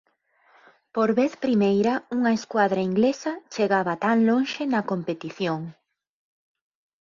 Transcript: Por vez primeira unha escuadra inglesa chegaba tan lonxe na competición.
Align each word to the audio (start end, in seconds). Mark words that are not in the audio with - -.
Por 0.95 1.09
vez 1.19 1.31
primeira 1.45 1.93
unha 2.17 2.31
escuadra 2.39 2.81
inglesa 2.89 3.33
chegaba 3.53 3.93
tan 4.05 4.17
lonxe 4.29 4.63
na 4.73 4.81
competición. 4.91 5.61